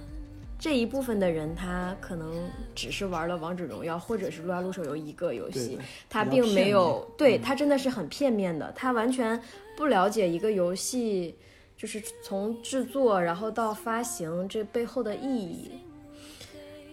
[0.59, 2.31] 这一部分的人他可能
[2.75, 5.79] 只是玩了王者荣耀或者是撸啊撸手游一个游戏，
[6.09, 9.41] 他并没有对嗯他真的是很片面的，他完全
[9.75, 11.35] 不了解一个游戏
[11.75, 15.71] 就是从制作然后到发行这背后的意义。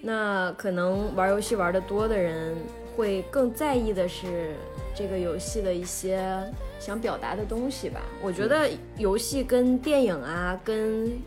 [0.00, 2.56] 那可能玩游戏玩的多的人
[2.96, 4.54] 会更在意的是
[4.94, 6.24] 这个游戏的一些
[6.78, 8.00] 想表达的东西吧。
[8.22, 11.18] 我觉得游戏跟电影啊，跟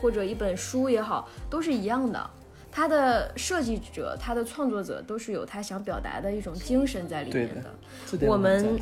[0.00, 2.30] 或者一本书也好，都是一样的。
[2.72, 8.18] 它的设计者、它的创作者都是有他想表达的一种精神在里面的。
[8.26, 8.78] 我们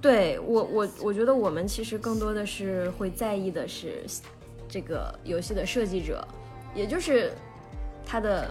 [0.00, 4.04] 对我，我我觉得我们其实更多的是会在意的是
[4.66, 6.26] 这个游戏的设计者，
[6.74, 7.30] 也就是
[8.06, 8.48] 他的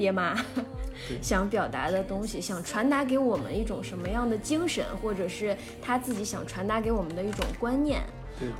[0.00, 0.34] 爹妈
[1.20, 8.02] 想表达的东西，想传达给我们一种什么样的精神，或者是他自己想传达给我们的一种观念。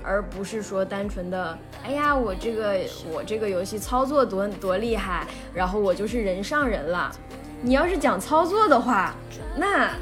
[0.04, 2.78] 而不是说单纯的，哎呀，我这个
[3.10, 7.10] 我这个游戏操作多多厉害，然后我就是人上人了。
[7.62, 9.14] 你要是讲操作的话，
[9.56, 9.92] 那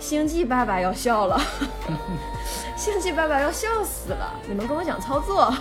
[0.00, 1.40] 星际爸爸要笑了，
[2.76, 4.34] 星际爸爸要笑死了。
[4.48, 5.54] 你们跟我讲操作，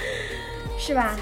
[0.78, 1.16] 是吧？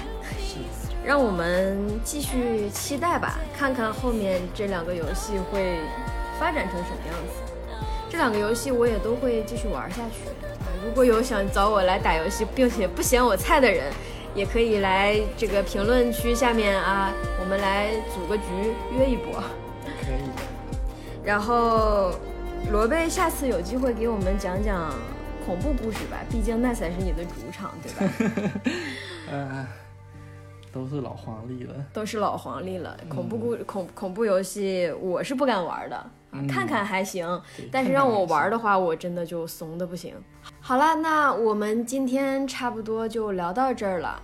[1.07, 5.79] 是让我们继续期待吧，看看后面这两个游戏会
[6.37, 7.53] 发展成什么样子。
[8.09, 10.27] 这两个游戏我也都会继续玩下去。
[10.59, 13.85] 啊如果有想找我来打游戏，并且不嫌我菜的人，
[14.35, 18.43] 也可以来这个评论区下面啊，我们来组个局
[18.97, 19.41] 约一波。
[20.01, 20.43] 可以的。
[21.23, 22.11] 然后
[22.69, 24.93] 罗贝下次有机会给我们讲讲
[25.45, 28.53] 恐怖故事吧，毕竟那才是你的主场，对吧？
[29.31, 29.67] 呃，
[30.77, 31.73] 都是老黄历了。
[31.91, 36.05] 都是老黄历了，恐怖故恐恐怖游戏我是不敢玩的，
[36.47, 40.13] 看看还行，但是让我玩的话，我真的就怂的不行。
[40.59, 44.21] 好了，那我们今天差不多就聊到这儿了，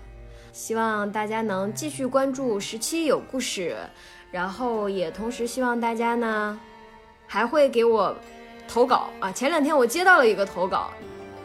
[0.51, 3.75] 希望大家能继续关注十七有故事，
[4.29, 6.59] 然后也同时希望大家呢
[7.25, 8.15] 还会给我
[8.67, 9.31] 投稿啊。
[9.31, 10.91] 前两天我接到了一个投稿，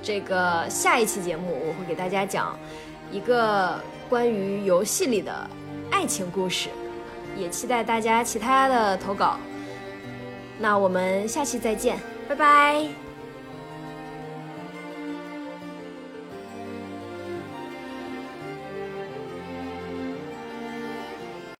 [0.02, 2.58] 这个下一期节目我会给大家讲
[3.10, 5.32] 一个关于游戏里的
[5.90, 6.68] 爱情故事，
[7.36, 9.38] 也期待大家其他的投稿。
[10.58, 11.98] 那我们下期再见，
[12.28, 13.07] 拜拜。